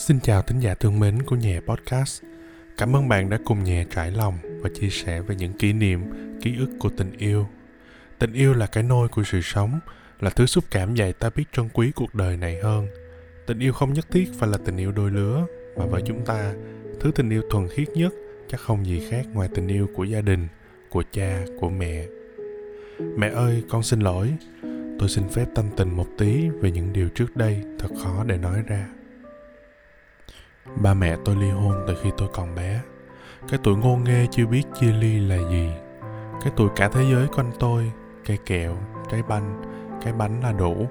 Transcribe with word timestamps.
Xin 0.00 0.20
chào 0.20 0.42
thính 0.42 0.60
giả 0.60 0.74
thương 0.74 1.00
mến 1.00 1.22
của 1.22 1.36
nhà 1.36 1.60
Podcast. 1.66 2.22
Cảm 2.76 2.96
ơn 2.96 3.08
bạn 3.08 3.30
đã 3.30 3.38
cùng 3.44 3.64
nhà 3.64 3.84
trải 3.90 4.10
lòng 4.10 4.38
và 4.62 4.70
chia 4.80 4.88
sẻ 4.90 5.20
về 5.20 5.34
những 5.34 5.52
kỷ 5.52 5.72
niệm, 5.72 6.00
ký 6.42 6.56
ức 6.58 6.68
của 6.78 6.90
tình 6.96 7.12
yêu. 7.18 7.46
Tình 8.18 8.32
yêu 8.32 8.54
là 8.54 8.66
cái 8.66 8.82
nôi 8.82 9.08
của 9.08 9.22
sự 9.24 9.40
sống, 9.40 9.80
là 10.20 10.30
thứ 10.30 10.46
xúc 10.46 10.64
cảm 10.70 10.94
dạy 10.94 11.12
ta 11.12 11.30
biết 11.36 11.44
trân 11.52 11.68
quý 11.72 11.90
cuộc 11.94 12.14
đời 12.14 12.36
này 12.36 12.60
hơn. 12.62 12.86
Tình 13.46 13.58
yêu 13.58 13.72
không 13.72 13.92
nhất 13.92 14.06
thiết 14.10 14.30
phải 14.38 14.48
là 14.48 14.58
tình 14.64 14.76
yêu 14.76 14.92
đôi 14.92 15.10
lứa, 15.10 15.46
mà 15.76 15.86
với 15.86 16.02
chúng 16.06 16.24
ta, 16.24 16.54
thứ 17.00 17.10
tình 17.14 17.30
yêu 17.30 17.42
thuần 17.50 17.68
khiết 17.68 17.88
nhất 17.88 18.14
chắc 18.48 18.60
không 18.60 18.86
gì 18.86 19.06
khác 19.10 19.26
ngoài 19.32 19.48
tình 19.54 19.68
yêu 19.68 19.88
của 19.94 20.04
gia 20.04 20.20
đình, 20.20 20.48
của 20.90 21.02
cha, 21.12 21.44
của 21.60 21.70
mẹ. 21.70 22.06
Mẹ 23.16 23.28
ơi, 23.28 23.64
con 23.68 23.82
xin 23.82 24.00
lỗi. 24.00 24.32
Tôi 24.98 25.08
xin 25.08 25.28
phép 25.28 25.46
tâm 25.54 25.64
tình 25.76 25.96
một 25.96 26.06
tí 26.18 26.48
về 26.48 26.70
những 26.70 26.92
điều 26.92 27.08
trước 27.08 27.36
đây 27.36 27.62
thật 27.78 27.88
khó 28.02 28.24
để 28.24 28.36
nói 28.36 28.62
ra. 28.66 28.86
Ba 30.76 30.94
mẹ 30.94 31.16
tôi 31.24 31.36
ly 31.36 31.50
hôn 31.50 31.84
từ 31.86 31.94
khi 32.02 32.10
tôi 32.18 32.28
còn 32.32 32.54
bé. 32.54 32.80
Cái 33.48 33.60
tuổi 33.62 33.76
ngô 33.76 33.96
nghê 33.96 34.26
chưa 34.30 34.46
biết 34.46 34.62
chia 34.80 34.92
ly 34.92 35.20
là 35.20 35.36
gì. 35.50 35.70
Cái 36.40 36.52
tuổi 36.56 36.68
cả 36.76 36.88
thế 36.88 37.02
giới 37.10 37.28
quanh 37.28 37.52
tôi, 37.58 37.92
cây 38.26 38.38
kẹo, 38.46 38.76
trái 39.10 39.22
banh, 39.22 39.62
cái 40.04 40.12
bánh 40.12 40.42
là 40.42 40.52
đủ. 40.52 40.86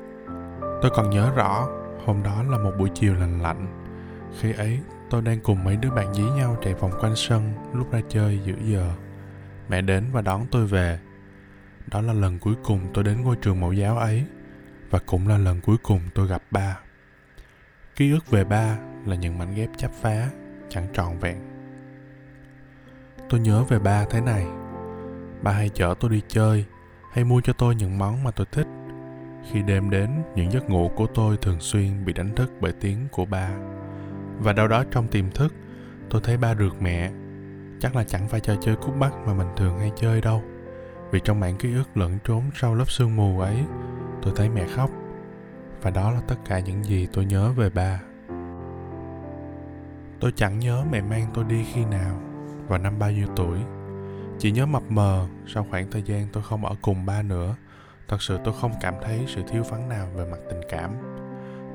Tôi 0.82 0.92
còn 0.96 1.10
nhớ 1.10 1.32
rõ, 1.36 1.68
hôm 2.06 2.24
đó 2.24 2.44
là 2.44 2.58
một 2.58 2.72
buổi 2.80 2.90
chiều 2.94 3.16
lành 3.16 3.42
lạnh. 3.42 3.68
Khi 4.40 4.54
ấy, 4.54 4.80
tôi 5.10 5.22
đang 5.22 5.40
cùng 5.40 5.64
mấy 5.64 5.78
đứa 5.78 5.92
bạn 5.92 6.14
dí 6.14 6.24
nhau 6.24 6.58
chạy 6.64 6.74
vòng 6.74 6.92
quanh 7.00 7.16
sân 7.16 7.54
lúc 7.74 7.92
ra 7.92 8.02
chơi 8.10 8.40
giữa 8.46 8.58
giờ. 8.66 8.92
Mẹ 9.70 9.82
đến 9.82 10.06
và 10.12 10.22
đón 10.22 10.46
tôi 10.52 10.66
về. 10.66 11.00
Đó 11.88 12.02
là 12.02 12.14
lần 12.14 12.40
cuối 12.40 12.54
cùng 12.64 12.80
tôi 12.94 13.04
đến 13.04 13.22
ngôi 13.22 13.36
trường 13.36 13.60
mẫu 13.60 13.74
giáo 13.74 13.98
ấy 13.98 14.26
và 14.90 15.00
cũng 15.06 15.28
là 15.28 15.38
lần 15.38 15.62
cuối 15.62 15.78
cùng 15.84 16.02
tôi 16.16 16.28
gặp 16.28 16.42
ba. 16.52 16.80
Ký 18.00 18.12
ức 18.12 18.30
về 18.30 18.44
ba 18.44 18.78
là 19.06 19.16
những 19.16 19.38
mảnh 19.38 19.56
ghép 19.56 19.70
chắp 19.78 19.92
phá, 19.92 20.30
chẳng 20.70 20.88
trọn 20.94 21.18
vẹn. 21.18 21.38
Tôi 23.30 23.40
nhớ 23.40 23.64
về 23.64 23.80
ba 23.80 24.06
thế 24.10 24.22
này. 24.22 24.46
Ba 25.42 25.52
hay 25.52 25.70
chở 25.70 25.94
tôi 26.00 26.12
đi 26.12 26.22
chơi, 26.28 26.66
hay 27.12 27.24
mua 27.24 27.42
cho 27.42 27.54
tôi 27.54 27.76
những 27.76 27.98
món 27.98 28.24
mà 28.24 28.32
tôi 28.32 28.48
thích. 28.52 28.68
Khi 29.52 29.62
đêm 29.62 29.90
đến, 29.90 30.10
những 30.36 30.52
giấc 30.52 30.70
ngủ 30.70 30.92
của 30.96 31.08
tôi 31.08 31.38
thường 31.38 31.60
xuyên 31.60 32.06
bị 32.06 32.14
đánh 32.14 32.36
thức 32.36 32.52
bởi 32.62 32.72
tiếng 32.72 33.08
của 33.12 33.26
ba. 33.26 33.50
Và 34.40 34.54
đâu 34.54 34.68
đó 34.68 34.84
trong 34.92 35.08
tiềm 35.08 35.32
thức, 35.32 35.54
tôi 36.10 36.22
thấy 36.24 36.38
ba 36.38 36.56
rượt 36.56 36.74
mẹ. 36.80 37.12
Chắc 37.80 37.96
là 37.96 38.04
chẳng 38.04 38.28
phải 38.28 38.40
trò 38.40 38.56
chơi 38.62 38.76
cút 38.76 38.96
bắt 39.00 39.14
mà 39.26 39.34
mình 39.34 39.48
thường 39.58 39.80
hay 39.80 39.92
chơi 39.96 40.22
đâu. 40.22 40.44
Vì 41.12 41.20
trong 41.24 41.40
mảng 41.40 41.58
ký 41.58 41.74
ức 41.74 41.98
lẫn 41.98 42.18
trốn 42.24 42.44
sau 42.56 42.76
lớp 42.76 42.90
sương 42.90 43.16
mù 43.16 43.40
ấy, 43.40 43.64
tôi 44.22 44.34
thấy 44.36 44.50
mẹ 44.50 44.68
khóc. 44.76 44.92
Và 45.82 45.92
đó 45.92 46.12
là 46.12 46.22
tất 46.28 46.36
cả 46.46 46.60
những 46.60 46.84
gì 46.84 47.08
tôi 47.14 47.26
nhớ 47.26 47.52
về 47.52 47.70
ba. 47.70 48.00
Tôi 50.20 50.34
chẳng 50.36 50.60
nhớ 50.60 50.84
mẹ 50.92 51.02
mang 51.02 51.28
tôi 51.34 51.44
đi 51.44 51.66
khi 51.74 51.86
nào 51.86 52.20
và 52.68 52.78
năm 52.78 53.00
bao 53.00 53.12
nhiêu 53.12 53.28
tuổi. 53.36 53.60
Chỉ 54.40 54.52
nhớ 54.52 54.66
mập 54.66 54.84
mờ 54.90 55.28
sau 55.48 55.66
khoảng 55.70 55.92
thời 55.92 56.02
gian 56.02 56.28
tôi 56.34 56.44
không 56.44 56.66
ở 56.66 56.76
cùng 56.82 57.06
ba 57.06 57.22
nữa. 57.22 57.56
Thật 58.08 58.22
sự 58.22 58.40
tôi 58.44 58.54
không 58.62 58.72
cảm 58.82 58.94
thấy 59.04 59.26
sự 59.28 59.42
thiếu 59.48 59.64
vắng 59.64 59.90
nào 59.90 60.08
về 60.16 60.26
mặt 60.32 60.38
tình 60.50 60.62
cảm. 60.70 60.92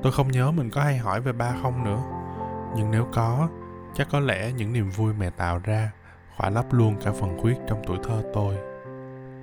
Tôi 0.03 0.13
không 0.13 0.31
nhớ 0.31 0.51
mình 0.51 0.71
có 0.71 0.83
hay 0.83 0.99
hỏi 0.99 1.21
về 1.21 1.33
ba 1.33 1.55
không 1.63 1.85
nữa. 1.85 2.03
Nhưng 2.77 2.91
nếu 2.91 3.09
có, 3.13 3.49
chắc 3.95 4.09
có 4.11 4.21
lẽ 4.21 4.53
những 4.53 4.73
niềm 4.73 4.91
vui 4.91 5.15
mẹ 5.15 5.31
tạo 5.31 5.61
ra 5.65 5.91
khỏa 6.37 6.51
lấp 6.51 6.73
luôn 6.73 6.97
cả 7.05 7.13
phần 7.21 7.39
khuyết 7.41 7.57
trong 7.69 7.83
tuổi 7.87 7.99
thơ 8.05 8.23
tôi. 8.35 8.74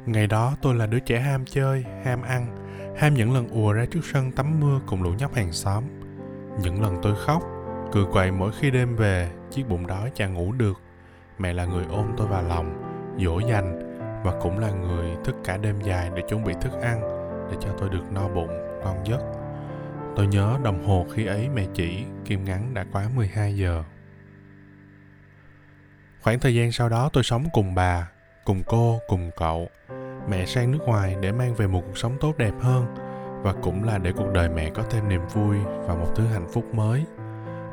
Ngày 0.06 0.28
đó 0.28 0.56
tôi 0.62 0.76
là 0.76 0.86
đứa 0.86 1.00
trẻ 1.00 1.20
ham 1.20 1.46
chơi, 1.46 1.86
ham 2.06 2.22
ăn, 2.22 2.58
ham 2.98 3.14
những 3.14 3.34
lần 3.34 3.48
ùa 3.48 3.74
ra 3.74 3.86
trước 3.92 4.00
sân 4.14 4.32
tắm 4.32 4.60
mưa 4.60 4.80
cùng 4.86 5.04
lũ 5.04 5.14
nhóc 5.20 5.34
hàng 5.34 5.52
xóm. 5.52 5.84
Những 6.62 6.82
lần 6.82 6.98
tôi 7.02 7.16
khóc, 7.26 7.44
cười 7.92 8.06
quậy 8.12 8.32
mỗi 8.32 8.52
khi 8.60 8.72
đêm 8.72 8.96
về, 8.96 9.32
chiếc 9.52 9.70
bụng 9.70 9.88
đói 9.88 10.12
chả 10.16 10.28
ngủ 10.28 10.52
được. 10.52 10.82
Mẹ 11.38 11.54
là 11.54 11.66
người 11.66 11.86
ôm 11.90 12.14
tôi 12.18 12.28
vào 12.28 12.44
lòng, 12.44 12.82
dỗ 13.20 13.40
dành 13.40 13.98
và 14.24 14.40
cũng 14.42 14.60
là 14.60 14.72
người 14.72 15.10
thức 15.24 15.36
cả 15.44 15.58
đêm 15.58 15.82
dài 15.82 16.10
để 16.16 16.22
chuẩn 16.30 16.44
bị 16.44 16.54
thức 16.62 16.74
ăn 16.82 17.02
để 17.52 17.58
cho 17.62 17.70
tôi 17.80 17.90
được 17.90 18.12
no 18.12 18.28
bụng, 18.28 18.82
ngon 18.84 18.98
giấc. 19.06 19.22
Tôi 20.16 20.28
nhớ 20.28 20.58
đồng 20.64 20.88
hồ 20.88 21.06
khi 21.14 21.26
ấy 21.26 21.50
mẹ 21.50 21.66
chỉ 21.74 22.04
kim 22.26 22.46
ngắn 22.46 22.74
đã 22.74 22.86
quá 22.92 23.10
12 23.16 23.58
giờ. 23.58 23.84
Khoảng 26.22 26.40
thời 26.40 26.56
gian 26.56 26.72
sau 26.72 26.90
đó 26.90 27.10
tôi 27.14 27.24
sống 27.24 27.46
cùng 27.54 27.76
bà, 27.76 28.12
cùng 28.46 28.64
cô, 28.68 29.00
cùng 29.08 29.32
cậu. 29.38 29.70
Mẹ 30.30 30.46
sang 30.46 30.72
nước 30.72 30.80
ngoài 30.86 31.16
để 31.22 31.32
mang 31.32 31.54
về 31.54 31.68
một 31.68 31.82
cuộc 31.86 31.98
sống 31.98 32.14
tốt 32.20 32.38
đẹp 32.38 32.54
hơn 32.60 32.86
và 33.44 33.54
cũng 33.54 33.84
là 33.84 33.98
để 33.98 34.12
cuộc 34.12 34.32
đời 34.34 34.50
mẹ 34.50 34.70
có 34.70 34.84
thêm 34.90 35.10
niềm 35.10 35.22
vui 35.34 35.58
và 35.88 35.94
một 35.94 36.08
thứ 36.16 36.26
hạnh 36.26 36.48
phúc 36.48 36.66
mới. 36.74 37.06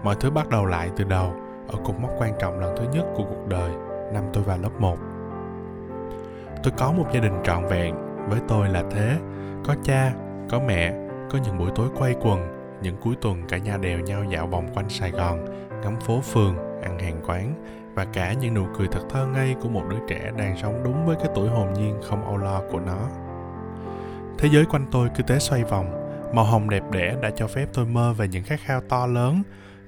Mọi 0.02 0.16
thứ 0.20 0.30
bắt 0.30 0.48
đầu 0.48 0.66
lại 0.66 0.90
từ 0.96 1.04
đầu 1.04 1.34
ở 1.68 1.78
cột 1.84 1.96
mốc 2.00 2.10
quan 2.18 2.32
trọng 2.40 2.60
lần 2.60 2.76
thứ 2.76 2.84
nhất 2.92 3.06
của 3.16 3.24
cuộc 3.24 3.48
đời 3.48 3.70
năm 4.12 4.24
tôi 4.32 4.44
vào 4.44 4.58
lớp 4.58 4.80
1. 4.80 4.98
Tôi 6.62 6.72
có 6.76 6.92
một 6.92 7.06
gia 7.14 7.20
đình 7.20 7.40
trọn 7.44 7.66
vẹn, 7.66 7.94
với 8.28 8.40
tôi 8.48 8.68
là 8.68 8.84
thế, 8.90 9.16
có 9.64 9.74
cha, 9.82 10.12
có 10.50 10.60
mẹ, 10.66 10.92
có 11.30 11.38
những 11.44 11.58
buổi 11.58 11.70
tối 11.74 11.88
quay 11.98 12.14
quần, 12.20 12.40
những 12.82 12.96
cuối 12.96 13.14
tuần 13.20 13.42
cả 13.48 13.58
nhà 13.58 13.76
đều 13.76 14.00
nhau 14.00 14.24
dạo 14.24 14.46
vòng 14.46 14.68
quanh 14.74 14.88
Sài 14.88 15.10
Gòn, 15.10 15.44
ngắm 15.82 15.96
phố 16.00 16.20
phường, 16.20 16.56
ăn 16.82 16.98
hàng 16.98 17.20
quán 17.26 17.54
và 17.98 18.04
cả 18.04 18.32
những 18.32 18.54
nụ 18.54 18.66
cười 18.78 18.88
thật 18.92 19.00
thơ 19.10 19.26
ngây 19.26 19.54
của 19.62 19.68
một 19.68 19.84
đứa 19.90 19.98
trẻ 20.08 20.32
đang 20.38 20.56
sống 20.62 20.80
đúng 20.84 21.06
với 21.06 21.16
cái 21.16 21.28
tuổi 21.34 21.48
hồn 21.48 21.72
nhiên 21.72 22.00
không 22.08 22.24
âu 22.24 22.36
lo 22.36 22.62
của 22.70 22.80
nó. 22.80 23.08
Thế 24.38 24.48
giới 24.52 24.64
quanh 24.64 24.86
tôi 24.90 25.08
cứ 25.16 25.22
thế 25.26 25.38
xoay 25.38 25.64
vòng, 25.64 26.10
màu 26.34 26.44
hồng 26.44 26.70
đẹp 26.70 26.82
đẽ 26.92 27.16
đã 27.22 27.30
cho 27.36 27.46
phép 27.46 27.68
tôi 27.72 27.86
mơ 27.86 28.12
về 28.12 28.28
những 28.28 28.44
khát 28.44 28.60
khao 28.64 28.80
to 28.80 29.06
lớn. 29.06 29.42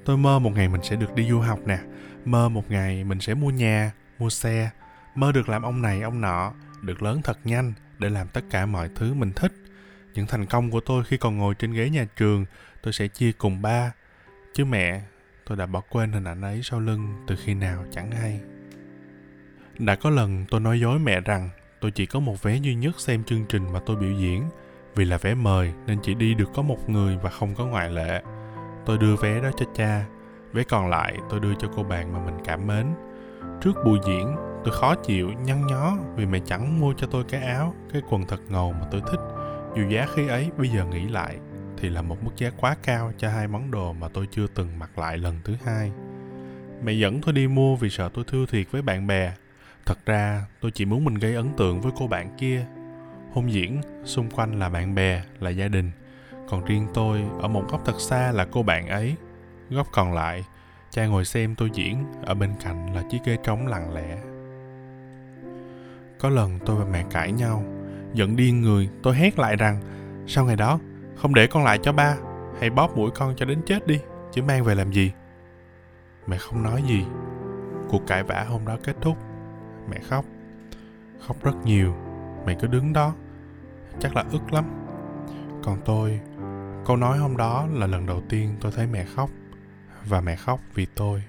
Tôi 0.05 0.17
mơ 0.17 0.39
một 0.39 0.51
ngày 0.55 0.69
mình 0.69 0.83
sẽ 0.83 0.97
được 0.97 1.15
đi 1.15 1.29
du 1.31 1.41
học 1.41 1.59
nè, 1.67 1.79
mơ 2.25 2.49
một 2.49 2.71
ngày 2.71 3.05
mình 3.05 3.21
sẽ 3.21 3.35
mua 3.35 3.51
nhà, 3.51 3.93
mua 4.19 4.31
xe, 4.31 4.71
mơ 5.15 5.33
được 5.33 5.49
làm 5.49 5.63
ông 5.63 5.83
này 5.83 6.01
ông 6.01 6.21
nọ, 6.21 6.53
được 6.83 7.03
lớn 7.03 7.21
thật 7.25 7.39
nhanh 7.45 7.73
để 7.99 8.09
làm 8.09 8.29
tất 8.29 8.45
cả 8.51 8.67
mọi 8.67 8.89
thứ 8.95 9.15
mình 9.15 9.33
thích. 9.33 9.53
Những 10.15 10.27
thành 10.27 10.47
công 10.47 10.71
của 10.71 10.81
tôi 10.81 11.05
khi 11.05 11.17
còn 11.17 11.39
ngồi 11.39 11.55
trên 11.55 11.73
ghế 11.73 11.91
nhà 11.91 12.07
trường, 12.17 12.45
tôi 12.83 12.93
sẽ 12.93 13.09
chia 13.09 13.33
cùng 13.33 13.63
ba. 13.63 13.93
Chứ 14.55 14.65
mẹ, 14.65 15.01
tôi 15.51 15.57
đã 15.57 15.67
bỏ 15.67 15.81
quên 15.91 16.13
hình 16.13 16.25
ảnh 16.25 16.43
ấy 16.43 16.61
sau 16.63 16.81
lưng 16.81 17.15
từ 17.27 17.37
khi 17.45 17.55
nào 17.55 17.85
chẳng 17.91 18.11
hay. 18.11 18.41
Đã 19.79 19.95
có 19.95 20.11
lần 20.11 20.45
tôi 20.51 20.61
nói 20.61 20.81
dối 20.81 20.99
mẹ 20.99 21.21
rằng 21.21 21.51
tôi 21.81 21.91
chỉ 21.91 22.07
có 22.07 22.21
một 22.21 22.43
vé 22.43 22.57
duy 22.57 22.75
nhất 22.75 23.01
xem 23.01 23.25
chương 23.25 23.45
trình 23.49 23.73
mà 23.73 23.81
tôi 23.87 23.97
biểu 23.97 24.13
diễn. 24.13 24.45
Vì 24.95 25.05
là 25.05 25.19
vé 25.19 25.35
mời 25.35 25.73
nên 25.87 25.99
chỉ 26.03 26.15
đi 26.15 26.35
được 26.35 26.51
có 26.55 26.63
một 26.63 26.91
người 26.91 27.19
và 27.23 27.31
không 27.31 27.55
có 27.55 27.67
ngoại 27.67 27.91
lệ. 27.91 28.23
Tôi 28.87 28.99
đưa 28.99 29.17
vé 29.17 29.41
đó 29.41 29.51
cho 29.57 29.67
cha, 29.75 30.07
vé 30.53 30.63
còn 30.63 30.89
lại 30.89 31.17
tôi 31.31 31.41
đưa 31.41 31.55
cho 31.55 31.69
cô 31.77 31.83
bạn 31.83 32.13
mà 32.13 32.25
mình 32.25 32.39
cảm 32.45 32.67
mến. 32.67 32.87
Trước 33.61 33.73
buổi 33.85 33.99
diễn, 34.07 34.37
tôi 34.65 34.75
khó 34.75 34.95
chịu, 34.95 35.33
nhăn 35.45 35.67
nhó 35.67 35.97
vì 36.17 36.27
mẹ 36.27 36.39
chẳng 36.47 36.81
mua 36.81 36.95
cho 36.97 37.07
tôi 37.07 37.25
cái 37.25 37.43
áo, 37.43 37.75
cái 37.93 38.03
quần 38.11 38.27
thật 38.27 38.41
ngầu 38.49 38.73
mà 38.73 38.87
tôi 38.91 39.03
thích. 39.11 39.21
Dù 39.77 39.83
giá 39.89 40.07
khi 40.15 40.29
ấy 40.29 40.51
bây 40.59 40.69
giờ 40.69 40.85
nghĩ 40.85 41.09
lại 41.09 41.39
thì 41.81 41.89
là 41.89 42.03
một 42.03 42.25
mức 42.25 42.31
giá 42.37 42.51
quá 42.57 42.77
cao 42.83 43.13
cho 43.19 43.29
hai 43.31 43.49
món 43.49 43.71
đồ 43.71 43.93
mà 43.93 44.09
tôi 44.09 44.29
chưa 44.31 44.47
từng 44.55 44.79
mặc 44.79 44.99
lại 44.99 45.19
lần 45.19 45.37
thứ 45.45 45.55
hai. 45.65 45.93
Mẹ 46.85 46.93
dẫn 46.93 47.21
tôi 47.21 47.35
đi 47.35 47.49
mua 47.49 47.77
vì 47.77 47.91
sợ 47.91 48.11
tôi 48.15 48.25
thua 48.29 48.47
thiệt 48.47 48.67
với 48.71 48.83
bạn 48.83 49.07
bè. 49.07 49.33
Thật 49.87 50.07
ra 50.07 50.47
tôi 50.61 50.71
chỉ 50.71 50.85
muốn 50.85 51.05
mình 51.05 51.15
gây 51.15 51.35
ấn 51.35 51.51
tượng 51.57 51.81
với 51.81 51.93
cô 51.99 52.07
bạn 52.07 52.37
kia. 52.39 52.67
Hôn 53.33 53.53
diễn, 53.53 53.81
xung 54.05 54.31
quanh 54.31 54.59
là 54.59 54.69
bạn 54.69 54.95
bè, 54.95 55.23
là 55.41 55.51
gia 55.51 55.69
đình. 55.69 55.91
Còn 56.49 56.65
riêng 56.65 56.87
tôi, 56.95 57.23
ở 57.41 57.49
một 57.49 57.65
góc 57.71 57.83
thật 57.85 58.01
xa 58.01 58.33
là 58.33 58.47
cô 58.53 58.63
bạn 58.63 58.89
ấy. 58.89 59.15
Góc 59.71 59.87
còn 59.93 60.13
lại, 60.13 60.45
cha 60.91 61.07
ngồi 61.07 61.25
xem 61.25 61.55
tôi 61.55 61.71
diễn, 61.75 62.05
ở 62.25 62.35
bên 62.35 62.51
cạnh 62.65 62.95
là 62.95 63.03
chiếc 63.11 63.19
ghế 63.25 63.37
trống 63.45 63.67
lặng 63.67 63.95
lẽ. 63.95 64.19
Có 66.19 66.29
lần 66.29 66.59
tôi 66.67 66.77
và 66.77 66.85
mẹ 66.93 67.05
cãi 67.11 67.33
nhau, 67.33 67.65
giận 68.15 68.37
điên 68.37 68.61
người, 68.61 68.89
tôi 69.03 69.15
hét 69.15 69.39
lại 69.39 69.57
rằng, 69.57 69.81
sau 70.27 70.45
ngày 70.45 70.57
đó, 70.57 70.79
không 71.17 71.35
để 71.35 71.47
con 71.47 71.65
lại 71.65 71.79
cho 71.83 71.93
ba, 71.93 72.17
hãy 72.61 72.71
bóp 72.71 72.97
mũi 72.97 73.11
con 73.15 73.35
cho 73.37 73.47
đến 73.47 73.63
chết 73.67 73.87
đi, 73.87 74.01
chứ 74.33 74.43
mang 74.43 74.65
về 74.65 74.75
làm 74.75 74.93
gì. 74.93 75.13
Mẹ 76.27 76.37
không 76.39 76.63
nói 76.63 76.83
gì. 76.83 77.07
Cuộc 77.89 78.07
cãi 78.07 78.23
vã 78.23 78.45
hôm 78.49 78.67
đó 78.67 78.77
kết 78.85 78.97
thúc. 79.01 79.17
Mẹ 79.91 79.99
khóc. 79.99 80.25
Khóc 81.27 81.37
rất 81.43 81.55
nhiều. 81.65 81.95
Mẹ 82.47 82.57
cứ 82.61 82.67
đứng 82.67 82.93
đó. 82.93 83.15
Chắc 83.99 84.17
là 84.17 84.25
ức 84.33 84.53
lắm. 84.53 84.65
Còn 85.65 85.79
tôi, 85.85 86.21
câu 86.87 86.97
nói 86.97 87.19
hôm 87.19 87.37
đó 87.37 87.67
là 87.73 87.87
lần 87.87 88.07
đầu 88.07 88.23
tiên 88.29 88.57
tôi 88.61 88.73
thấy 88.73 88.87
mẹ 88.87 89.05
khóc. 89.05 89.31
Và 90.05 90.21
mẹ 90.21 90.37
khóc 90.37 90.61
vì 90.75 90.87
tôi. 90.87 91.23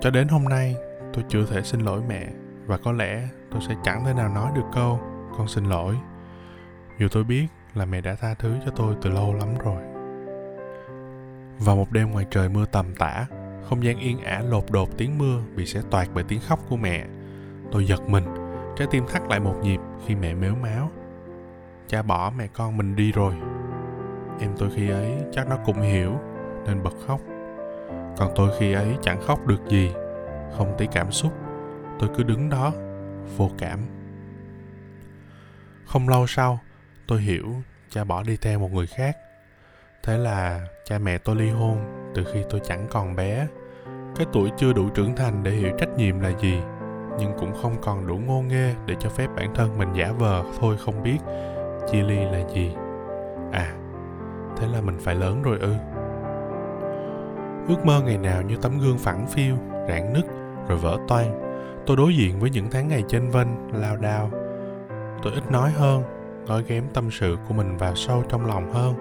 Cho 0.00 0.10
đến 0.10 0.28
hôm 0.28 0.44
nay, 0.44 0.76
tôi 1.14 1.24
chưa 1.28 1.46
thể 1.46 1.62
xin 1.62 1.80
lỗi 1.80 2.02
mẹ 2.08 2.28
và 2.66 2.76
có 2.76 2.92
lẽ 2.92 3.28
tôi 3.50 3.60
sẽ 3.68 3.74
chẳng 3.84 4.04
thể 4.04 4.14
nào 4.14 4.28
nói 4.28 4.52
được 4.54 4.64
câu 4.72 5.00
con 5.36 5.48
xin 5.48 5.64
lỗi 5.64 5.96
dù 6.98 7.08
tôi 7.10 7.24
biết 7.24 7.46
là 7.74 7.84
mẹ 7.84 8.00
đã 8.00 8.14
tha 8.14 8.34
thứ 8.34 8.56
cho 8.64 8.70
tôi 8.76 8.96
từ 9.02 9.10
lâu 9.10 9.34
lắm 9.34 9.48
rồi. 9.64 9.82
Vào 11.58 11.76
một 11.76 11.92
đêm 11.92 12.10
ngoài 12.10 12.26
trời 12.30 12.48
mưa 12.48 12.64
tầm 12.72 12.94
tã, 12.98 13.26
không 13.68 13.84
gian 13.84 13.98
yên 13.98 14.20
ả 14.20 14.42
lột 14.48 14.64
đột 14.70 14.88
tiếng 14.96 15.18
mưa 15.18 15.40
bị 15.56 15.66
xé 15.66 15.80
toạc 15.90 16.08
bởi 16.14 16.24
tiếng 16.24 16.40
khóc 16.40 16.60
của 16.68 16.76
mẹ. 16.76 17.06
Tôi 17.72 17.86
giật 17.86 18.00
mình, 18.08 18.24
trái 18.76 18.88
tim 18.90 19.04
thắt 19.08 19.22
lại 19.28 19.40
một 19.40 19.54
nhịp 19.62 19.80
khi 20.06 20.14
mẹ 20.14 20.34
mếu 20.34 20.54
máo 20.54 20.90
cha 21.88 22.02
bỏ 22.02 22.32
mẹ 22.36 22.46
con 22.46 22.76
mình 22.76 22.96
đi 22.96 23.12
rồi. 23.12 23.34
Em 24.40 24.50
tôi 24.58 24.70
khi 24.74 24.90
ấy 24.90 25.12
chắc 25.32 25.48
nó 25.48 25.56
cũng 25.64 25.80
hiểu, 25.80 26.18
nên 26.66 26.82
bật 26.82 26.94
khóc. 27.06 27.20
Còn 28.16 28.32
tôi 28.36 28.50
khi 28.58 28.72
ấy 28.72 28.96
chẳng 29.02 29.22
khóc 29.22 29.46
được 29.46 29.68
gì, 29.68 29.92
không 30.56 30.74
tí 30.78 30.86
cảm 30.92 31.12
xúc. 31.12 31.32
Tôi 31.98 32.10
cứ 32.16 32.22
đứng 32.22 32.50
đó, 32.50 32.72
vô 33.36 33.50
cảm. 33.58 33.78
Không 35.84 36.08
lâu 36.08 36.26
sau 36.26 36.58
tôi 37.06 37.20
hiểu 37.20 37.54
cha 37.90 38.04
bỏ 38.04 38.22
đi 38.22 38.36
theo 38.36 38.58
một 38.58 38.72
người 38.72 38.86
khác. 38.86 39.16
Thế 40.02 40.18
là 40.18 40.66
cha 40.84 40.98
mẹ 40.98 41.18
tôi 41.18 41.36
ly 41.36 41.50
hôn 41.50 41.78
từ 42.14 42.24
khi 42.32 42.44
tôi 42.50 42.60
chẳng 42.64 42.86
còn 42.90 43.16
bé. 43.16 43.46
Cái 44.16 44.26
tuổi 44.32 44.50
chưa 44.56 44.72
đủ 44.72 44.88
trưởng 44.88 45.16
thành 45.16 45.42
để 45.42 45.50
hiểu 45.50 45.70
trách 45.78 45.96
nhiệm 45.96 46.20
là 46.20 46.32
gì, 46.40 46.60
nhưng 47.18 47.32
cũng 47.38 47.52
không 47.62 47.76
còn 47.82 48.06
đủ 48.06 48.16
ngô 48.16 48.42
nghê 48.42 48.74
để 48.86 48.94
cho 49.00 49.08
phép 49.08 49.26
bản 49.36 49.54
thân 49.54 49.78
mình 49.78 49.92
giả 49.94 50.12
vờ 50.12 50.44
thôi 50.60 50.76
không 50.84 51.02
biết 51.02 51.18
chia 51.92 52.02
ly 52.02 52.16
là 52.16 52.48
gì. 52.54 52.74
À 53.52 53.74
thế 54.56 54.66
là 54.68 54.80
mình 54.80 54.98
phải 55.00 55.14
lớn 55.14 55.42
rồi 55.42 55.58
ư. 55.58 55.74
Ước 57.68 57.86
mơ 57.86 58.02
ngày 58.04 58.18
nào 58.18 58.42
như 58.42 58.56
tấm 58.56 58.80
gương 58.80 58.98
phẳng 58.98 59.26
phiu, 59.26 59.56
rạn 59.88 60.12
nứt, 60.12 60.24
rồi 60.68 60.78
vỡ 60.78 60.98
toang. 61.08 61.40
Tôi 61.86 61.96
đối 61.96 62.16
diện 62.16 62.40
với 62.40 62.50
những 62.50 62.70
tháng 62.70 62.88
ngày 62.88 63.04
chênh 63.08 63.30
vênh, 63.30 63.48
lao 63.72 63.96
đao. 63.96 64.30
Tôi 65.22 65.32
ít 65.32 65.50
nói 65.50 65.70
hơn 65.70 66.02
gói 66.46 66.62
ghém 66.68 66.84
tâm 66.94 67.10
sự 67.10 67.36
của 67.48 67.54
mình 67.54 67.76
vào 67.76 67.96
sâu 67.96 68.24
trong 68.28 68.46
lòng 68.46 68.72
hơn 68.72 68.94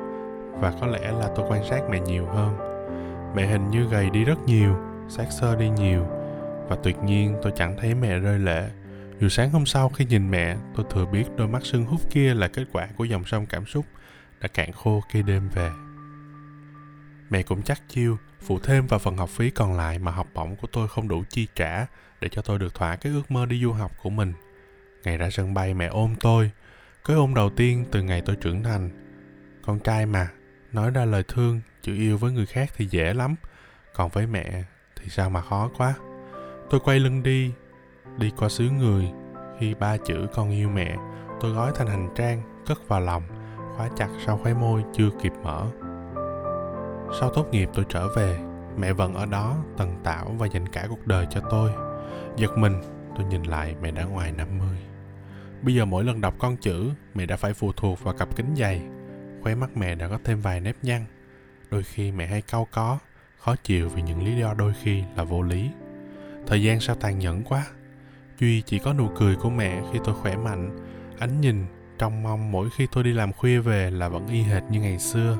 và 0.61 0.73
có 0.81 0.87
lẽ 0.87 1.11
là 1.11 1.29
tôi 1.35 1.45
quan 1.49 1.63
sát 1.69 1.81
mẹ 1.89 1.99
nhiều 1.99 2.25
hơn. 2.25 2.57
Mẹ 3.35 3.47
hình 3.47 3.69
như 3.69 3.83
gầy 3.83 4.09
đi 4.09 4.23
rất 4.23 4.39
nhiều, 4.45 4.75
xác 5.09 5.25
xơ 5.31 5.55
đi 5.55 5.69
nhiều 5.69 6.05
và 6.69 6.77
tuyệt 6.83 6.97
nhiên 7.03 7.35
tôi 7.41 7.53
chẳng 7.55 7.77
thấy 7.77 7.95
mẹ 7.95 8.19
rơi 8.19 8.39
lệ. 8.39 8.69
Dù 9.19 9.29
sáng 9.29 9.49
hôm 9.49 9.65
sau 9.65 9.89
khi 9.89 10.05
nhìn 10.05 10.31
mẹ, 10.31 10.57
tôi 10.75 10.85
thừa 10.89 11.05
biết 11.05 11.23
đôi 11.37 11.47
mắt 11.47 11.65
sưng 11.65 11.85
húp 11.85 12.11
kia 12.11 12.33
là 12.33 12.47
kết 12.47 12.63
quả 12.73 12.87
của 12.97 13.03
dòng 13.03 13.25
sông 13.25 13.45
cảm 13.45 13.65
xúc 13.65 13.85
đã 14.41 14.47
cạn 14.47 14.71
khô 14.71 15.01
khi 15.09 15.23
đêm 15.23 15.49
về. 15.55 15.71
Mẹ 17.29 17.43
cũng 17.43 17.61
chắc 17.61 17.89
chiêu 17.89 18.17
phụ 18.41 18.59
thêm 18.59 18.87
vào 18.87 18.99
phần 18.99 19.17
học 19.17 19.29
phí 19.29 19.49
còn 19.49 19.77
lại 19.77 19.99
mà 19.99 20.11
học 20.11 20.27
bổng 20.33 20.55
của 20.55 20.67
tôi 20.71 20.87
không 20.87 21.07
đủ 21.07 21.23
chi 21.29 21.47
trả 21.55 21.85
để 22.21 22.29
cho 22.31 22.41
tôi 22.41 22.59
được 22.59 22.73
thỏa 22.73 22.95
cái 22.95 23.13
ước 23.13 23.31
mơ 23.31 23.45
đi 23.45 23.61
du 23.61 23.71
học 23.71 23.91
của 24.03 24.09
mình. 24.09 24.33
Ngày 25.03 25.17
ra 25.17 25.29
sân 25.29 25.53
bay 25.53 25.73
mẹ 25.73 25.85
ôm 25.85 26.15
tôi 26.19 26.51
cái 27.05 27.15
hôn 27.15 27.33
đầu 27.33 27.49
tiên 27.49 27.85
từ 27.91 28.01
ngày 28.01 28.21
tôi 28.25 28.35
trưởng 28.35 28.63
thành. 28.63 28.89
Con 29.65 29.79
trai 29.79 30.05
mà, 30.05 30.29
nói 30.71 30.91
ra 30.91 31.05
lời 31.05 31.23
thương 31.27 31.61
chữ 31.81 31.95
yêu 31.95 32.17
với 32.17 32.31
người 32.31 32.45
khác 32.45 32.69
thì 32.77 32.85
dễ 32.85 33.13
lắm. 33.13 33.35
Còn 33.95 34.09
với 34.09 34.27
mẹ 34.27 34.63
thì 34.95 35.09
sao 35.09 35.29
mà 35.29 35.41
khó 35.41 35.69
quá. 35.77 35.93
Tôi 36.69 36.79
quay 36.79 36.99
lưng 36.99 37.23
đi 37.23 37.53
đi 38.17 38.31
qua 38.37 38.49
xứ 38.49 38.69
người. 38.69 39.11
Khi 39.59 39.73
ba 39.73 39.97
chữ 39.97 40.27
con 40.33 40.51
yêu 40.51 40.69
mẹ 40.69 40.95
tôi 41.41 41.51
gói 41.51 41.71
thành 41.75 41.87
hành 41.87 42.09
trang, 42.15 42.41
cất 42.65 42.87
vào 42.87 42.99
lòng, 42.99 43.23
khóa 43.77 43.89
chặt 43.97 44.09
sau 44.25 44.37
khóe 44.37 44.53
môi 44.53 44.83
chưa 44.93 45.09
kịp 45.21 45.33
mở. 45.43 45.67
Sau 47.19 47.29
tốt 47.33 47.47
nghiệp 47.51 47.69
tôi 47.73 47.85
trở 47.89 48.07
về, 48.15 48.39
mẹ 48.77 48.93
vẫn 48.93 49.13
ở 49.13 49.25
đó 49.25 49.57
tần 49.77 49.95
tảo 50.03 50.35
và 50.37 50.47
dành 50.47 50.67
cả 50.67 50.85
cuộc 50.89 51.07
đời 51.07 51.27
cho 51.29 51.41
tôi. 51.49 51.71
Giật 52.37 52.57
mình, 52.57 52.81
tôi 53.15 53.25
nhìn 53.25 53.43
lại 53.43 53.75
mẹ 53.81 53.91
đã 53.91 54.03
ngoài 54.03 54.31
50 54.31 54.92
bây 55.63 55.75
giờ 55.75 55.85
mỗi 55.85 56.03
lần 56.03 56.21
đọc 56.21 56.35
con 56.39 56.57
chữ, 56.57 56.89
mẹ 57.13 57.25
đã 57.25 57.35
phải 57.37 57.53
phụ 57.53 57.71
thuộc 57.71 58.03
vào 58.03 58.13
cặp 58.13 58.35
kính 58.35 58.55
dày. 58.57 58.81
Khóe 59.41 59.55
mắt 59.55 59.77
mẹ 59.77 59.95
đã 59.95 60.07
có 60.07 60.19
thêm 60.23 60.41
vài 60.41 60.59
nếp 60.59 60.75
nhăn. 60.81 61.05
Đôi 61.71 61.83
khi 61.83 62.11
mẹ 62.11 62.27
hay 62.27 62.41
cau 62.41 62.67
có, 62.71 62.99
khó 63.37 63.55
chịu 63.63 63.89
vì 63.89 64.01
những 64.01 64.25
lý 64.25 64.41
do 64.41 64.53
đôi 64.53 64.73
khi 64.81 65.03
là 65.15 65.23
vô 65.23 65.41
lý. 65.41 65.69
Thời 66.47 66.63
gian 66.63 66.79
sao 66.79 66.95
tàn 66.95 67.19
nhẫn 67.19 67.43
quá. 67.43 67.65
Duy 68.39 68.61
chỉ 68.61 68.79
có 68.79 68.93
nụ 68.93 69.09
cười 69.15 69.35
của 69.35 69.49
mẹ 69.49 69.81
khi 69.93 69.99
tôi 70.03 70.15
khỏe 70.15 70.37
mạnh. 70.37 70.79
Ánh 71.19 71.41
nhìn 71.41 71.65
trong 71.97 72.23
mong 72.23 72.51
mỗi 72.51 72.69
khi 72.77 72.87
tôi 72.91 73.03
đi 73.03 73.13
làm 73.13 73.33
khuya 73.33 73.59
về 73.59 73.91
là 73.91 74.09
vẫn 74.09 74.27
y 74.27 74.41
hệt 74.41 74.63
như 74.69 74.81
ngày 74.81 74.99
xưa. 74.99 75.37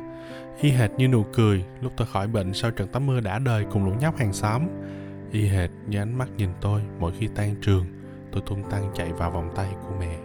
Y 0.62 0.70
hệt 0.70 0.92
như 0.98 1.08
nụ 1.08 1.26
cười 1.34 1.66
lúc 1.82 1.94
tôi 1.98 2.08
khỏi 2.08 2.28
bệnh 2.28 2.54
sau 2.54 2.72
trận 2.72 2.88
tắm 2.88 3.06
mưa 3.06 3.20
đã 3.20 3.40
đời 3.40 3.66
cùng 3.72 3.86
lũ 3.86 3.92
nhóc 4.00 4.18
hàng 4.18 4.34
xóm. 4.34 4.68
Y 5.32 5.48
hệt 5.48 5.70
như 5.88 6.00
ánh 6.00 6.18
mắt 6.18 6.30
nhìn 6.38 6.50
tôi 6.62 6.82
mỗi 7.00 7.14
khi 7.20 7.28
tan 7.36 7.56
trường 7.62 8.03
tôi 8.34 8.44
tung 8.46 8.64
tăng 8.70 8.92
chạy 8.96 9.14
vào 9.14 9.32
vòng 9.32 9.52
tay 9.56 9.68
của 9.82 9.96
mẹ. 10.00 10.18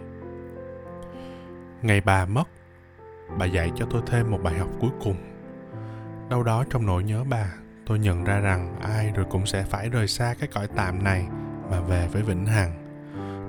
Ngày 1.81 2.01
bà 2.01 2.25
mất, 2.25 2.43
bà 3.37 3.45
dạy 3.45 3.71
cho 3.75 3.85
tôi 3.89 4.01
thêm 4.05 4.31
một 4.31 4.39
bài 4.43 4.57
học 4.57 4.69
cuối 4.79 4.91
cùng. 5.03 5.15
Đâu 6.29 6.43
đó 6.43 6.63
trong 6.69 6.85
nỗi 6.85 7.03
nhớ 7.03 7.23
bà, 7.29 7.53
tôi 7.85 7.99
nhận 7.99 8.23
ra 8.23 8.39
rằng 8.39 8.75
ai 8.81 9.11
rồi 9.15 9.25
cũng 9.29 9.45
sẽ 9.45 9.63
phải 9.63 9.89
rời 9.89 10.07
xa 10.07 10.35
cái 10.39 10.49
cõi 10.53 10.67
tạm 10.75 11.03
này 11.03 11.27
mà 11.71 11.81
về 11.81 12.07
với 12.11 12.21
vĩnh 12.21 12.45
hằng. 12.45 12.71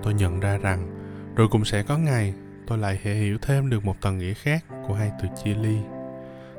Tôi 0.03 0.15
nhận 0.15 0.41
ra 0.41 0.59
rằng, 0.59 0.97
rồi 1.37 1.49
cũng 1.51 1.65
sẽ 1.65 1.83
có 1.83 1.99
ngày 1.99 2.35
tôi 2.67 2.79
lại 2.79 3.01
hệ 3.03 3.15
hiểu 3.15 3.39
thêm 3.43 3.71
được 3.71 3.85
một 3.85 4.01
tầng 4.01 4.19
nghĩa 4.19 4.35
khác 4.35 4.65
của 4.89 4.95
hai 4.95 5.11
từ 5.23 5.29
chia 5.45 5.55
ly. 5.55 5.79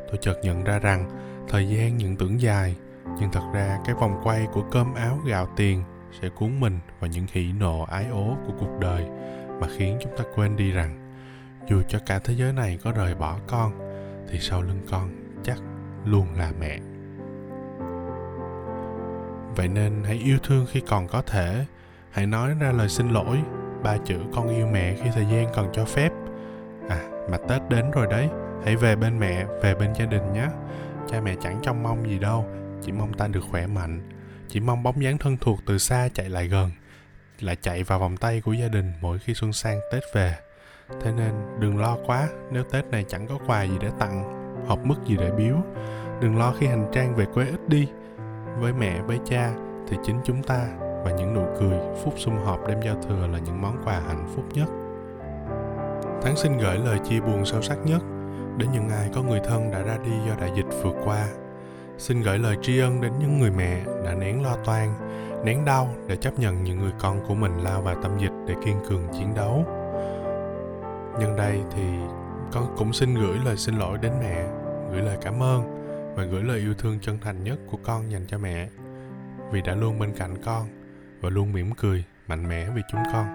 Tôi 0.07 0.17
chợt 0.21 0.39
nhận 0.43 0.63
ra 0.63 0.79
rằng 0.79 1.09
thời 1.49 1.69
gian 1.69 1.97
những 1.97 2.15
tưởng 2.15 2.41
dài, 2.41 2.75
nhưng 3.19 3.31
thật 3.31 3.51
ra 3.53 3.79
cái 3.85 3.95
vòng 3.95 4.21
quay 4.23 4.47
của 4.53 4.63
cơm 4.71 4.93
áo 4.93 5.19
gạo 5.25 5.47
tiền 5.55 5.83
sẽ 6.21 6.29
cuốn 6.29 6.59
mình 6.59 6.79
vào 6.99 7.09
những 7.09 7.25
hỉ 7.31 7.53
nộ, 7.59 7.83
ái 7.83 8.05
ố 8.11 8.37
của 8.47 8.53
cuộc 8.59 8.79
đời 8.79 9.05
mà 9.59 9.67
khiến 9.77 9.97
chúng 10.01 10.17
ta 10.17 10.23
quên 10.35 10.57
đi 10.57 10.71
rằng, 10.71 11.13
dù 11.67 11.81
cho 11.87 11.99
cả 12.05 12.19
thế 12.19 12.33
giới 12.33 12.53
này 12.53 12.79
có 12.83 12.91
rời 12.91 13.15
bỏ 13.15 13.37
con, 13.47 13.71
thì 14.29 14.39
sau 14.39 14.61
lưng 14.61 14.81
con 14.91 15.09
chắc 15.43 15.57
luôn 16.05 16.27
là 16.37 16.51
mẹ. 16.59 16.79
Vậy 19.55 19.67
nên 19.67 20.03
hãy 20.03 20.15
yêu 20.15 20.37
thương 20.43 20.65
khi 20.69 20.81
còn 20.87 21.07
có 21.07 21.21
thể. 21.21 21.65
Hãy 22.11 22.27
nói 22.27 22.53
ra 22.59 22.71
lời 22.71 22.89
xin 22.89 23.09
lỗi, 23.09 23.41
ba 23.83 23.97
chữ 23.97 24.15
con 24.33 24.49
yêu 24.49 24.67
mẹ 24.67 24.95
khi 25.03 25.09
thời 25.13 25.25
gian 25.25 25.47
còn 25.55 25.69
cho 25.73 25.85
phép. 25.85 26.11
À 26.89 26.99
mà 27.31 27.37
tết 27.49 27.61
đến 27.69 27.91
rồi 27.91 28.07
đấy, 28.09 28.29
hãy 28.65 28.75
về 28.75 28.95
bên 28.95 29.19
mẹ, 29.19 29.45
về 29.61 29.75
bên 29.75 29.93
gia 29.93 30.05
đình 30.05 30.33
nhé. 30.33 30.47
Cha 31.07 31.21
mẹ 31.21 31.35
chẳng 31.41 31.59
trông 31.63 31.83
mong 31.83 32.09
gì 32.09 32.19
đâu, 32.19 32.45
chỉ 32.81 32.91
mong 32.91 33.13
ta 33.13 33.27
được 33.27 33.43
khỏe 33.51 33.67
mạnh 33.67 34.01
chỉ 34.51 34.59
mong 34.59 34.83
bóng 34.83 35.03
dáng 35.03 35.17
thân 35.17 35.37
thuộc 35.37 35.59
từ 35.65 35.77
xa 35.77 36.09
chạy 36.13 36.29
lại 36.29 36.47
gần, 36.47 36.71
lại 37.39 37.55
chạy 37.61 37.83
vào 37.83 37.99
vòng 37.99 38.17
tay 38.17 38.41
của 38.41 38.53
gia 38.53 38.67
đình 38.67 38.93
mỗi 39.01 39.19
khi 39.19 39.33
xuân 39.33 39.53
sang 39.53 39.79
tết 39.91 40.03
về. 40.13 40.35
Thế 41.01 41.11
nên 41.11 41.31
đừng 41.59 41.77
lo 41.77 41.97
quá, 42.05 42.29
nếu 42.51 42.63
tết 42.63 42.85
này 42.85 43.05
chẳng 43.07 43.27
có 43.27 43.39
quà 43.47 43.63
gì 43.63 43.75
để 43.81 43.89
tặng, 43.99 44.23
hộp 44.67 44.85
mức 44.85 44.95
gì 45.05 45.17
để 45.17 45.31
biếu, 45.37 45.55
đừng 46.21 46.37
lo 46.37 46.53
khi 46.59 46.67
hành 46.67 46.91
trang 46.93 47.15
về 47.15 47.25
quê 47.33 47.45
ít 47.45 47.69
đi. 47.69 47.87
Với 48.59 48.73
mẹ, 48.73 49.01
với 49.01 49.19
cha 49.25 49.53
thì 49.87 49.97
chính 50.03 50.21
chúng 50.25 50.43
ta 50.43 50.67
và 51.03 51.11
những 51.11 51.33
nụ 51.33 51.45
cười, 51.59 51.79
phút 52.03 52.13
sum 52.17 52.37
họp 52.37 52.67
đêm 52.67 52.81
giao 52.81 53.03
thừa 53.03 53.27
là 53.27 53.39
những 53.39 53.61
món 53.61 53.81
quà 53.85 53.99
hạnh 53.99 54.33
phúc 54.35 54.45
nhất. 54.53 54.67
Tháng 56.21 56.37
xin 56.37 56.57
gửi 56.57 56.77
lời 56.77 56.99
chia 57.09 57.19
buồn 57.19 57.45
sâu 57.45 57.61
sắc 57.61 57.77
nhất, 57.85 58.01
đến 58.57 58.69
những 58.73 58.89
ai 58.89 59.09
có 59.15 59.23
người 59.23 59.39
thân 59.43 59.71
đã 59.71 59.81
ra 59.81 59.97
đi 60.05 60.11
do 60.27 60.35
đại 60.39 60.51
dịch 60.55 60.83
vừa 60.83 60.93
qua. 61.05 61.27
Xin 62.01 62.21
gửi 62.21 62.39
lời 62.39 62.57
tri 62.61 62.79
ân 62.79 63.01
đến 63.01 63.13
những 63.19 63.39
người 63.39 63.51
mẹ 63.51 63.81
đã 64.05 64.13
nén 64.13 64.43
lo 64.43 64.57
toan, 64.65 64.93
nén 65.45 65.65
đau 65.65 65.95
để 66.07 66.15
chấp 66.15 66.39
nhận 66.39 66.63
những 66.63 66.79
người 66.79 66.91
con 66.99 67.27
của 67.27 67.33
mình 67.33 67.57
lao 67.57 67.81
vào 67.81 67.95
tâm 68.03 68.17
dịch 68.19 68.31
để 68.47 68.55
kiên 68.65 68.75
cường 68.89 69.07
chiến 69.13 69.33
đấu. 69.35 69.65
Nhân 71.19 71.35
đây 71.37 71.59
thì 71.75 71.83
con 72.51 72.75
cũng 72.77 72.93
xin 72.93 73.13
gửi 73.13 73.37
lời 73.45 73.57
xin 73.57 73.75
lỗi 73.75 73.97
đến 74.01 74.11
mẹ, 74.19 74.47
gửi 74.91 75.01
lời 75.01 75.17
cảm 75.21 75.43
ơn 75.43 75.63
và 76.15 76.23
gửi 76.23 76.43
lời 76.43 76.59
yêu 76.59 76.73
thương 76.77 76.99
chân 77.01 77.17
thành 77.21 77.43
nhất 77.43 77.59
của 77.71 77.77
con 77.83 78.11
dành 78.11 78.25
cho 78.27 78.37
mẹ. 78.37 78.69
Vì 79.51 79.61
đã 79.61 79.75
luôn 79.75 79.99
bên 79.99 80.13
cạnh 80.17 80.35
con 80.45 80.67
và 81.21 81.29
luôn 81.29 81.53
mỉm 81.53 81.71
cười 81.71 82.05
mạnh 82.27 82.49
mẽ 82.49 82.69
vì 82.75 82.81
chúng 82.91 83.01
con. 83.13 83.25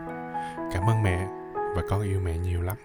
Cảm 0.72 0.90
ơn 0.90 1.02
mẹ 1.02 1.26
và 1.76 1.82
con 1.90 2.02
yêu 2.02 2.20
mẹ 2.24 2.38
nhiều 2.38 2.62
lắm. 2.62 2.76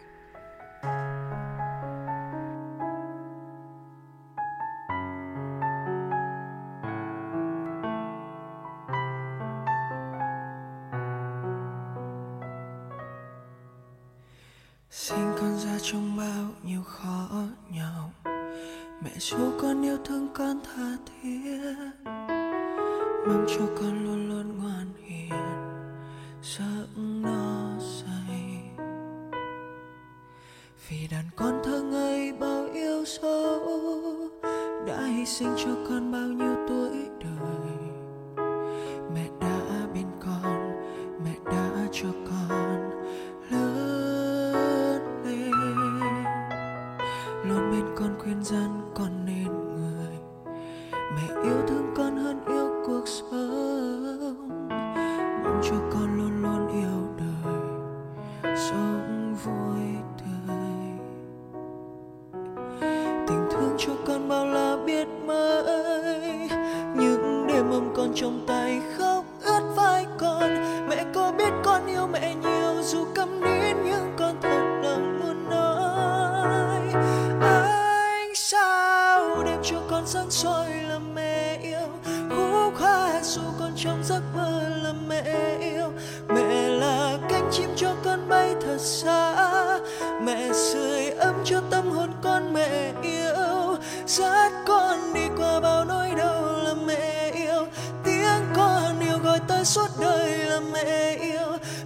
Sinh 35.41 35.55
cho 35.57 35.71
con 35.89 36.11
bao 36.11 36.27
nhiêu 36.27 36.55
tuổi 36.67 37.09
đời. 37.19 37.77
Mẹ 39.15 39.27
đã 39.41 39.87
bên 39.93 40.05
con, 40.19 40.71
mẹ 41.25 41.35
đã 41.45 41.87
cho 41.91 42.07
con 42.29 42.91
lớn 43.49 45.01
lên. 45.25 45.51
Luôn 47.43 47.71
bên 47.71 47.85
con 47.95 48.15
khuyên 48.19 48.43
dân 48.43 48.91
con 48.95 49.25
nên 49.25 49.47
người. 49.47 50.17
Mẹ 50.93 51.43
yêu 51.43 51.61
thương 51.67 51.93
con 51.95 52.10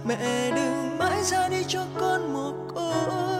mẹ 0.06 0.50
đừng 0.56 0.98
mãi 0.98 1.22
ra 1.22 1.48
đi 1.48 1.64
cho 1.68 1.86
con 2.00 2.32
một 2.32 2.54
côi 2.74 3.35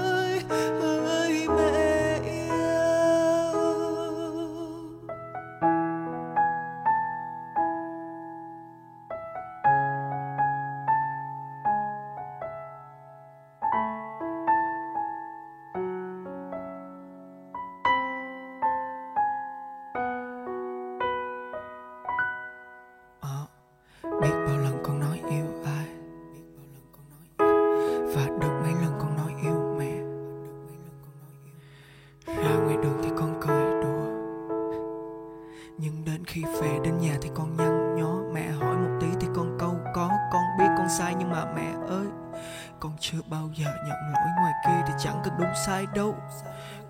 con 42.80 42.92
chưa 43.00 43.18
bao 43.26 43.48
giờ 43.54 43.66
nhận 43.88 44.12
lỗi 44.12 44.28
ngoài 44.40 44.52
kia 44.64 44.82
thì 44.86 44.92
chẳng 44.98 45.20
cần 45.24 45.34
đúng 45.38 45.54
sai 45.66 45.86
đâu. 45.94 46.14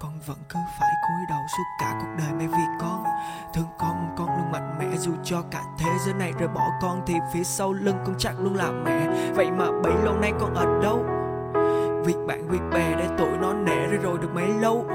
Con 0.01 0.13
vẫn 0.27 0.37
cứ 0.49 0.59
phải 0.81 0.91
cúi 1.03 1.27
đầu 1.29 1.41
suốt 1.57 1.65
cả 1.81 1.99
cuộc 2.01 2.09
đời 2.19 2.33
mẹ 2.39 2.47
vì 2.47 2.65
con. 2.81 3.05
Thương 3.55 3.69
con 3.79 4.15
con 4.17 4.37
luôn 4.37 4.53
mạnh 4.53 4.79
mẽ 4.79 4.97
dù 4.97 5.13
cho 5.25 5.43
cả 5.51 5.63
thế 5.79 5.91
giới 6.05 6.15
này 6.15 6.33
rời 6.39 6.49
bỏ 6.49 6.71
con 6.83 7.03
thì 7.07 7.15
phía 7.33 7.45
sau 7.45 7.73
lưng 7.73 7.99
con 8.07 8.15
chắc 8.19 8.35
luôn 8.41 8.55
là 8.55 8.71
mẹ. 8.71 9.09
Vậy 9.35 9.51
mà 9.51 9.67
bấy 9.83 9.95
lâu 10.05 10.15
nay 10.19 10.33
con 10.41 10.55
ở 10.55 10.83
đâu? 10.83 11.05
Việc 12.05 12.17
bạn, 12.27 12.49
việc 12.49 12.63
bè 12.73 12.97
để 12.97 13.09
tụi 13.19 13.39
nó 13.39 13.53
nể 13.53 13.87
rồi 13.87 13.99
rồi 14.03 14.19
được 14.19 14.31
mấy 14.35 14.49
lâu? 14.49 14.87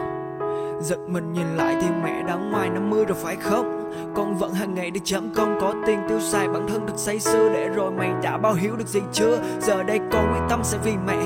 Giật 0.83 0.99
mình 1.07 1.33
nhìn 1.33 1.55
lại 1.55 1.77
thì 1.81 1.87
mẹ 2.03 2.23
đã 2.27 2.35
ngoài 2.35 2.69
50 2.69 3.05
rồi 3.05 3.17
phải 3.21 3.35
không? 3.35 3.91
Con 4.15 4.37
vẫn 4.37 4.53
hàng 4.53 4.73
ngày 4.73 4.91
đi 4.91 4.99
chấm 5.03 5.33
công, 5.35 5.57
có 5.61 5.73
tiền 5.85 5.99
tiêu 6.09 6.19
xài, 6.19 6.47
bản 6.47 6.67
thân 6.67 6.85
được 6.85 6.93
say 6.97 7.19
sưa 7.19 7.49
để 7.53 7.67
rồi 7.67 7.91
mày 7.91 8.11
đã 8.23 8.37
bao 8.37 8.53
hiếu 8.53 8.75
được 8.75 8.87
gì 8.87 8.99
chưa? 9.13 9.39
Giờ 9.61 9.83
đây 9.83 9.99
con 10.11 10.33
quyết 10.33 10.47
tâm 10.49 10.59
sẽ 10.63 10.77
vì 10.83 10.93
mẹ. 11.07 11.23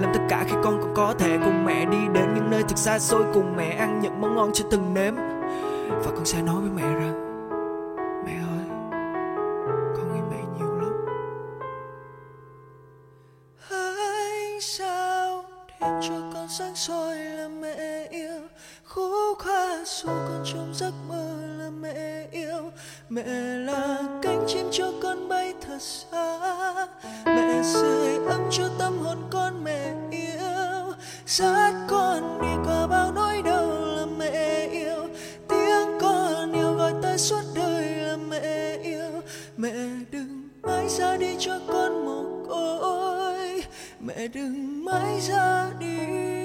Làm 0.00 0.10
tất 0.14 0.20
cả 0.28 0.44
khi 0.48 0.56
con 0.62 0.80
còn 0.82 0.94
có 0.94 1.14
thể 1.18 1.38
cùng 1.44 1.64
mẹ 1.64 1.84
đi 1.84 1.98
đến 2.14 2.34
những 2.34 2.50
nơi 2.50 2.62
thực 2.62 2.78
xa 2.78 2.98
xôi, 2.98 3.22
cùng 3.34 3.56
mẹ 3.56 3.70
ăn 3.70 4.00
những 4.02 4.20
món 4.20 4.34
ngon 4.34 4.50
chưa 4.54 4.64
từng 4.70 4.94
nếm. 4.94 5.14
Và 6.04 6.10
con 6.16 6.24
sẽ 6.24 6.42
nói 6.42 6.60
với 6.60 6.70
mẹ 6.76 6.94
rằng 6.94 7.27
dù 20.02 20.08
con 20.08 20.44
trong 20.44 20.74
giấc 20.74 20.92
mơ 21.08 21.36
là 21.58 21.70
mẹ 21.70 22.26
yêu. 22.30 22.70
Mẹ 23.08 23.24
là 23.58 23.98
cánh 24.22 24.44
chim 24.48 24.66
cho 24.70 24.92
con 25.02 25.28
bay 25.28 25.54
thật 25.60 25.78
xa. 25.82 26.86
Mẹ 27.24 27.62
sưởi 27.62 28.16
ấm 28.26 28.40
cho 28.50 28.68
tâm 28.78 28.98
hồn 28.98 29.18
con 29.30 29.64
mẹ 29.64 29.94
yêu. 30.10 30.94
Dắt 31.26 31.74
con 31.88 32.38
đi 32.42 32.48
qua 32.64 32.86
bao 32.86 33.12
nỗi 33.12 33.42
đau 33.42 33.66
là 33.66 34.06
mẹ 34.18 34.66
yêu. 34.66 35.08
Tiếng 35.48 35.98
con 36.00 36.52
yêu 36.52 36.74
gọi 36.74 36.92
tới 37.02 37.18
suốt 37.18 37.42
đời 37.54 37.86
là 37.96 38.16
mẹ 38.16 38.76
yêu. 38.82 39.22
Mẹ 39.56 39.72
đừng 40.10 40.48
mãi 40.62 40.88
ra 40.88 41.16
đi 41.16 41.36
cho 41.38 41.60
con 41.68 42.04
một 42.04 42.46
côi. 42.48 43.62
Mẹ 44.00 44.28
đừng 44.28 44.84
mãi 44.84 45.20
ra 45.20 45.70
đi. 45.80 46.37